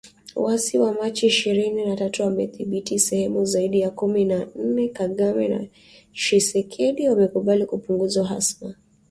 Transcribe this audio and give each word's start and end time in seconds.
Waasi 0.35 0.79
wa 0.79 0.93
Machi 0.93 1.27
ishirini 1.27 1.85
na 1.85 1.95
tatu 1.95 2.23
wamedhibithi 2.23 2.99
sehemu 2.99 3.45
zaidi 3.45 3.79
ya 3.79 3.91
kumi 3.91 4.25
na 4.25 4.47
ine, 4.55 4.87
Kagame 4.89 5.47
na 5.47 5.67
Tshisekedi 6.13 7.09
wamekubali 7.09 7.65
kupunguza 7.65 8.21
uhasama 8.21 8.75